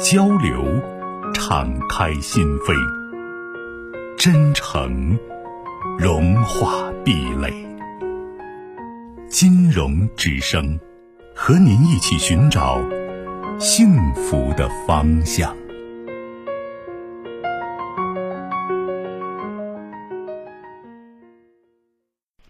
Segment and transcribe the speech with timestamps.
[0.00, 0.64] 交流，
[1.32, 2.74] 敞开心扉；
[4.16, 5.18] 真诚，
[5.98, 7.52] 融化壁垒。
[9.28, 10.78] 金融之声，
[11.34, 12.80] 和您一起寻找
[13.58, 15.54] 幸福的方向。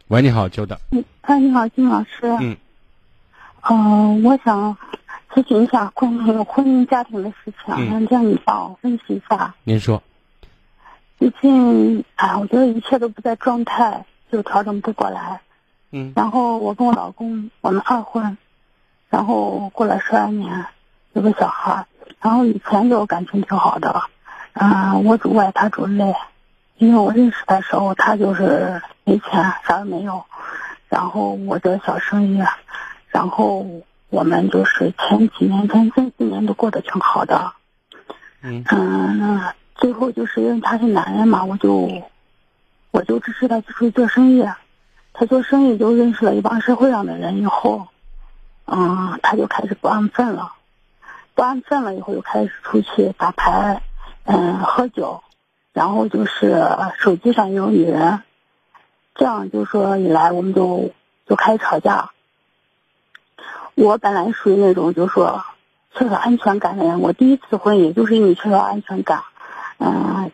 [0.09, 0.79] 喂，你好，久等。
[0.93, 2.09] 嗯，哎，你好，金老师。
[2.41, 2.57] 嗯。
[3.69, 4.77] 嗯，我想。
[5.35, 9.53] 咨询一下关于婚姻家庭的事情，让这样你帮我分析一下。
[9.65, 10.01] 您说。
[11.19, 15.41] 最近啊，我觉得一切都不在状态，就调整不过来。
[15.91, 16.13] 嗯。
[16.15, 18.39] 然后我跟我老公，我们二婚，
[19.11, 20.67] 然后过了十二年，
[21.15, 21.85] 有个小孩。
[22.21, 24.03] 然后以前就感情挺好的，
[24.53, 26.15] 嗯，我主外，他主内。
[26.77, 30.25] 因为我认识的时候，他就是没钱，啥也没有。
[30.89, 32.41] 然后我的小生意，
[33.09, 33.67] 然后。
[34.11, 37.53] 我们就是前几年、前三四年都过得挺好的，
[38.43, 38.65] 嗯。
[38.71, 39.41] 嗯，
[39.75, 41.91] 最后就是因为他是男人嘛，我就
[42.93, 44.47] 我就支持他去出去做生意，
[45.13, 47.89] 他做生意就认识了一帮社会上的人，以后，
[48.67, 50.53] 嗯，他就开始不安分了，
[51.35, 53.83] 不安分了以后就开始出去打牌，
[54.25, 55.25] 嗯，喝酒，
[55.73, 56.65] 然后就是
[57.01, 58.23] 手机上有女人，
[59.17, 60.93] 这样就说一来我们就
[61.27, 62.11] 就开始吵架。
[63.75, 65.45] 我本来属于那种就是说
[65.95, 69.23] 缺少安全感的人，我第一次婚姻就是因为缺少安全感，
[69.79, 70.31] 嗯，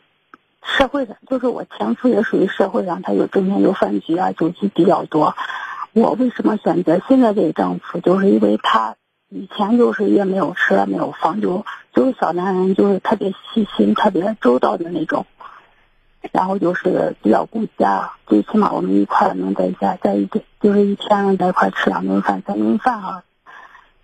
[0.62, 5.34] 社会上就是我前夫也属于社会上，他有整天有饭局啊，酒局比较多。
[5.92, 7.98] 我为什么选择现在这个丈夫？
[8.00, 8.97] 就是因为他
[9.28, 11.64] 以前就是也没有车没有房，就
[11.94, 15.26] 就是小男人，就是特别细心、特别周到的那种。
[16.32, 23.22] 然后就是比较顾家，最起码我们一块能在家在一起，就是一天在一块吃两顿饭、三顿饭啊。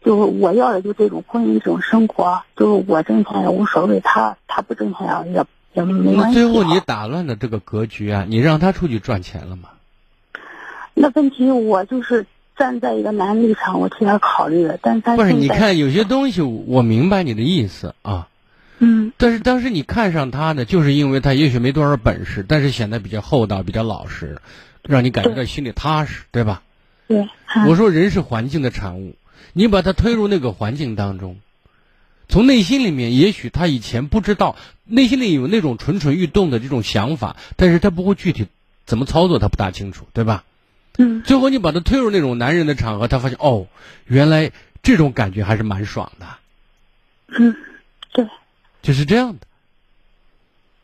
[0.06, 6.39] 就是我要的就这种婚姻这种生活，就是我挣钱也无所谓，他他不挣钱也也没关系。
[6.39, 9.71] 那最后你打乱的这个格局啊，你让他出去赚钱了吗？
[10.95, 12.25] 那问题我就是
[12.56, 18.28] 站在一个男立场，我替他考虑的，但是他不是你看有些东西，我明白你的意思啊。
[18.78, 19.11] 嗯。
[19.16, 24.39] 但是当时你看上他呢，就是因为他也许没多少本事，但是显得比较厚道、比较老实，
[24.83, 26.62] 让你感觉到心里踏实，对吧？
[27.09, 27.28] 对。
[27.69, 29.16] 我说人是环境的产物。
[29.52, 31.38] 你把他推入那个环境当中，
[32.28, 38.47] 从内心里面，也许他以前不知道，内心里有那种蠢蠢欲动的这种想法，但是他不会具体
[38.84, 40.44] 怎么操作，他不大清楚，对吧？
[40.98, 41.22] 嗯。
[41.22, 43.69] 最后你把他推入那种男人的场合，他发现哦，
[44.06, 44.50] 原来
[44.82, 46.26] 这种感觉还是蛮爽的。
[47.38, 47.54] 嗯，
[48.12, 48.26] 对。
[48.82, 49.47] 就是这样的。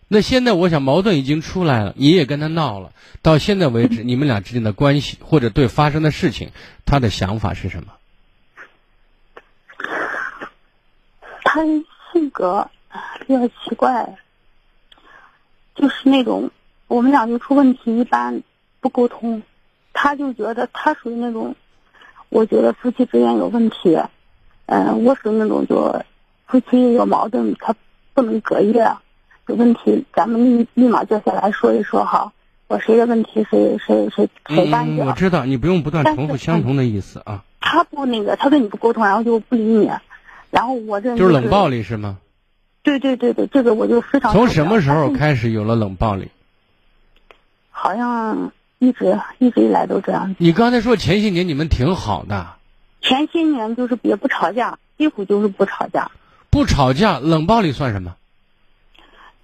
[0.09, 2.93] 那现在我想矛盾已经出来了，你也跟他闹了，
[3.23, 6.51] 到现在为止，你们俩之间的关系或者对发生的事情，
[6.85, 7.95] 他的想法是什么？
[11.53, 11.63] 他
[12.11, 12.67] 性格
[13.27, 14.17] 比较奇怪，
[15.75, 16.51] 就是那种
[16.89, 18.43] 我们俩就出问题一般
[18.81, 19.43] 不沟通，
[19.93, 21.55] 他就觉得他属于那种，
[22.31, 23.99] 我觉得夫妻之间有问题，
[24.65, 26.03] 嗯，我属于那种就
[26.47, 27.75] 夫妻有矛盾，他
[28.15, 28.91] 不能隔夜，
[29.47, 32.33] 有问题咱们立立马坐下来说一说哈，
[32.67, 37.45] 我谁的问题谁谁谁谁担嗯，我知道你不用不断重复相同的意思啊。
[37.61, 39.91] 他不那个，他跟你不沟通，然后就不理你。
[40.53, 42.19] 然后我这就是冷暴力是吗？
[42.83, 44.33] 对对对对，这个我就非常。
[44.33, 46.29] 从什么时候开始有了冷暴力？
[47.71, 50.37] 好像一直一直以来都这样。
[50.39, 52.49] 你刚才说前些年你们挺好的。
[53.01, 56.11] 前些年就是也不吵架，几乎就是不吵架。
[56.51, 58.15] 不吵架，冷暴力算什么？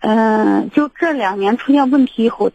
[0.00, 2.52] 嗯，就这两年出现问题以后。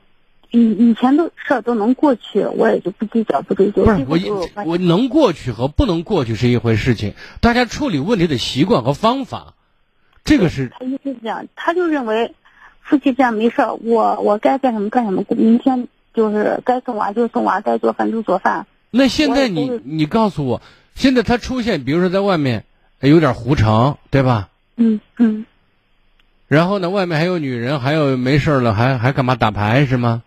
[0.51, 3.85] 以以前的事儿都能过去，我也就不计较不追究。
[3.85, 9.55] 不是我我能过去和不能过去是一回事情，大家处理问题的习惯和方法，
[10.23, 10.71] 这个是。
[10.77, 12.33] 他一直是这样，他就认为
[12.81, 18.67] 夫妻这样没事儿，我我该干什么干什么，明天就是该送娃就送娃，该做饭就做饭。
[18.91, 20.61] 那现在你你告诉我，
[20.93, 22.65] 现在他出现，比如说在外面
[22.99, 24.49] 有点胡成，对吧？
[24.75, 25.45] 嗯嗯。
[26.47, 30.21] 然后呢，外面还有女人，还有没事了，还还干嘛打牌是吗？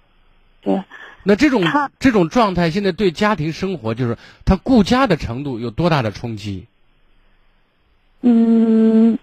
[0.67, 0.83] 对，
[1.23, 1.63] 那这种
[2.01, 6.67] 这种状态，现在对家庭生活，就是他顾家的程度有多大的冲击？
[8.23, 9.17] 嗯，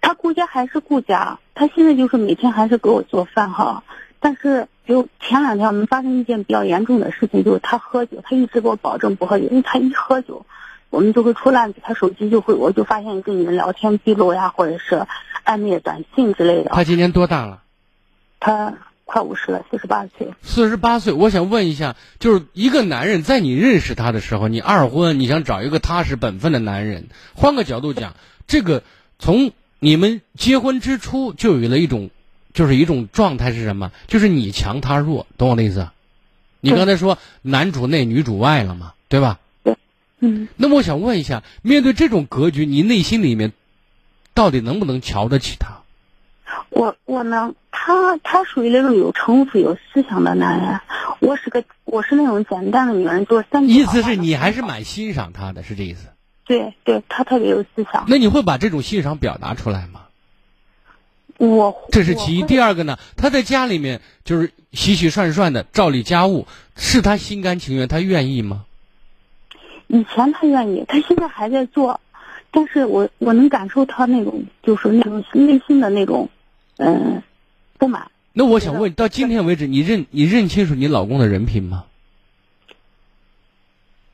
[0.00, 3.82] 他顾顾家还是顾家，他现在就是每天还是给我做饭哈。
[4.20, 10.46] 但是就前两天我们发生一件比较严重的事情，就是他喝酒，他一直给我保证不喝酒，因为他一喝酒，
[10.88, 15.04] 我们就会出烂子，他手机就会，我就发现跟你们聊天记录呀，或者是
[15.44, 16.70] 暧昧的短信之类的。
[16.70, 17.62] 他今年多大了？
[18.38, 18.74] 他
[19.10, 20.28] 快五十了，四十八岁。
[20.42, 27.08] 四十八岁，我想问一下，就是一个男人在你认识他的时候，你二婚，你想找一个踏实本分的男人。
[27.34, 28.14] 换个角度讲，
[28.46, 28.84] 这个
[29.18, 32.10] 从你们结婚之初就有了一种。
[32.52, 33.92] 就是一种状态是什么？
[34.08, 35.88] 就是你强他弱，懂我的意思？
[36.60, 39.38] 你刚才说男主内女主外了嘛，对吧？
[39.62, 39.76] 对，
[40.18, 40.48] 嗯。
[40.56, 43.52] 那么我想问一下，面对这种格局，你内心里面
[44.34, 45.79] 到底能不能瞧得起他？
[46.70, 50.80] 我我呢，他他属于那种有城府、有思想的男人。
[51.20, 53.68] 我是个我是那种简单的女人，做三。
[53.68, 56.08] 意思是你还是蛮欣赏他的，是这意思？
[56.46, 58.04] 对对，他特别有思想。
[58.08, 60.00] 那你会把这种欣赏表达出来吗？
[61.38, 66.46] 我这是其一，第二个呢，他在家里面就是洗洗涮涮的照理家务，
[66.76, 68.64] 是他心甘情愿，他愿意吗？
[69.86, 72.00] 以前他愿意，他现在还在做，
[72.50, 76.28] 但是我我能感受他那种就是那种内心的那种
[76.80, 77.22] 嗯
[77.78, 78.10] 不满。
[78.32, 81.84] 那我想问，到今天为止，你认你认清楚你老公的人品吗？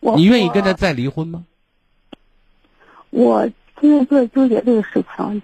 [0.01, 1.45] 你愿意跟他再离婚吗？
[3.11, 5.43] 我现在在纠结这个事情。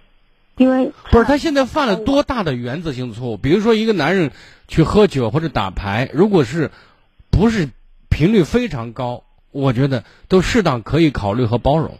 [0.56, 3.36] 因为不是他现在犯了多大的原则性错误？
[3.38, 4.30] 比如说，一个男人
[4.68, 6.70] 去喝酒或者打牌，如果是
[7.30, 7.70] 不是
[8.10, 11.98] 频率非常高，我觉得都适当可以考虑和包容。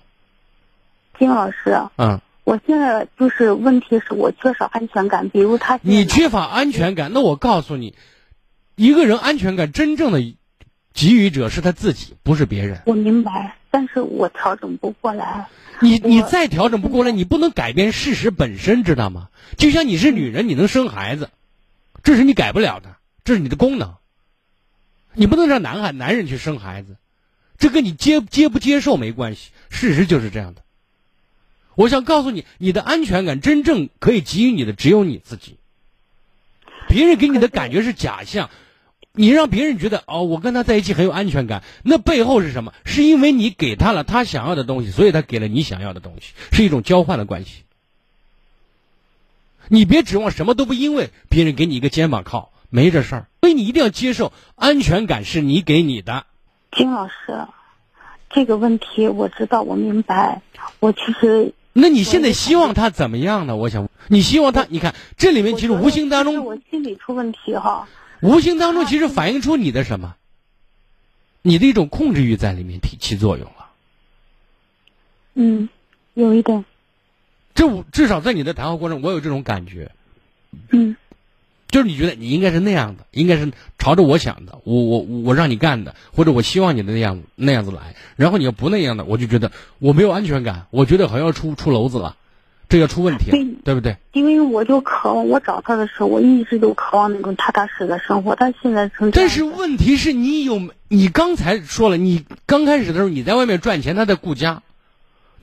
[1.19, 7.95] 金老师，嗯，我现在就是问题是我缺少安全感，比如他你缺乏安全感，那我告诉你，
[8.75, 10.21] 一个人安全感真正的
[10.93, 12.83] 给予者是他自己，不是别人。
[12.87, 15.47] 我明白，但是我调整不过来。
[15.81, 19.29] 你你再调整不过来，你不能改变事实本身，知道吗？
[19.57, 21.31] 就像你是女人，你能生孩子，
[22.03, 23.95] 这是你改不了的，这是你的功能。
[25.15, 26.97] 你不能让男孩男人去生孩子，
[27.59, 29.51] 这跟你接接不接受没关系。
[29.71, 30.63] 事实就是这样的。
[31.75, 35.57] 我想告诉你，你的安全感真正可以给予你的只有你自己，
[36.89, 38.51] 别人给你的感觉是假象。
[39.15, 42.73] 你让别人觉得哦，我跟他在一起很有安全感，那背后是什么？
[42.87, 47.65] 是因为你给他了他想要的东西，所以他给了你想要的东西，是一种交换的关系。
[49.69, 53.27] 你别指望什么都不因为别人给你一个肩膀靠，没这事儿。
[53.43, 56.25] 所以你一定要接受，安全感是你给你的。
[56.75, 57.47] 金老师，
[58.31, 60.41] 这个问题我知道，我明白。
[60.81, 63.57] 我其实，那你现在希望他怎么样呢？
[63.57, 67.89] 我想，你希望他，你看这里面其实无形当中，我心理出问题哈。
[68.21, 70.17] 无形当中，其实反映出你的什么？
[71.43, 73.71] 你的一种控制欲在里面起起作用了。
[75.35, 75.69] 嗯，
[76.15, 76.65] 有一点。
[77.55, 79.91] 这至少在你的谈话过程，我有这种感觉。
[80.71, 80.97] 嗯。
[81.73, 87.97] 就是你觉得你应该是那样的，应该是朝着我想的，我我我让你干的，或者我希望你的那样那样子来。
[88.15, 92.15] 然后你要不那样的，我就觉得我没有安全感，我觉得好像要出出篓子了。
[92.69, 93.31] 这要出问题，
[93.65, 93.97] 对不对？
[94.13, 98.35] 因为我就渴望，我找他的时候，我一直都渴望那种踏踏实实的生活。
[98.35, 100.59] 他现在成但是问题是你有，
[100.89, 104.63] 你刚才说了，你刚开始的时候你在外面赚钱，他在顾家。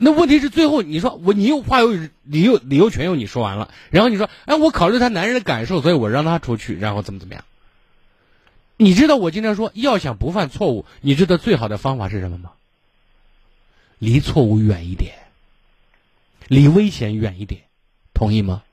[0.01, 1.91] 那问题是最后你说我，你又话又
[2.23, 3.69] 理由，理由全由你说完了。
[3.91, 7.43] 然后你说，哎，我考虑他男人的感受，所以我让他出去，然后怎么怎么样？
[8.77, 12.51] 你知道我经常说，要想不犯错误，你知道最好的方法是什么吗？
[13.97, 15.15] 离错误远一点。
[16.47, 17.61] 离危险远一点，
[18.13, 18.63] 同意吗？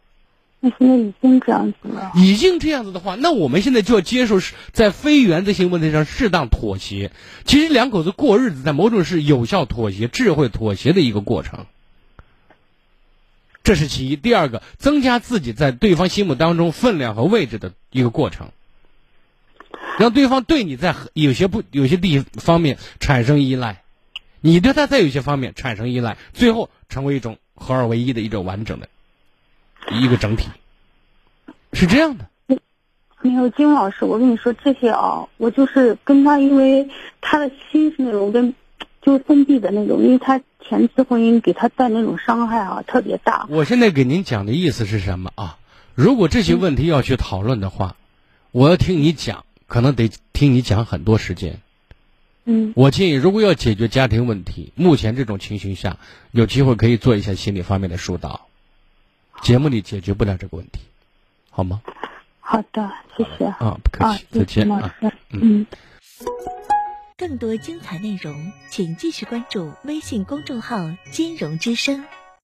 [0.60, 2.12] 那现在已经这样子了。
[2.16, 4.40] 已经这样子的话，那我们现在就要接受，
[4.72, 7.12] 在非原则性问题上适当妥协。
[7.44, 11.66] 其实两口子过日子，在某种是有效妥协、智慧妥协的一个过程。
[13.62, 14.16] 这是其一。
[14.16, 18.50] 第二个，增加自己在对方心目当中分量和位置的一个过程，
[19.98, 23.82] 让对方对你在有些不有些地方面产生依赖，
[24.40, 27.36] 你对他在有些方面产生依赖，最后成为一种。
[27.58, 28.90] 合二为一的一种完整的
[29.92, 30.48] 一个整体，
[31.72, 32.26] 是这样的。
[33.22, 36.88] 没有金老师，我跟你说这些啊，我就是跟他，因为
[37.20, 38.54] 他的心是那种跟
[39.02, 43.46] 就封闭的那种，因为他前次婚姻给他带那种伤害啊特别大。
[43.48, 45.58] 我现在给您讲的意思是什么啊？
[45.94, 47.96] 如果这些问题要去讨论的话，
[48.52, 51.60] 我要听你讲，可能得听你讲很多时间。
[52.44, 55.96] 嗯，我建议，如果要解决家庭问题，目前这种情形下，
[56.30, 58.45] 有机会可以做一下心理方面的疏导。
[59.42, 60.80] 节目里解决不了这个问题，
[61.50, 61.80] 好吗？
[62.40, 63.44] 好的，谢谢。
[63.46, 64.94] 啊，不客气，再见啊。
[65.30, 65.66] 嗯。
[67.16, 70.78] 更多精彩内容，请继续关注微信公众号
[71.10, 72.04] “金融之声”。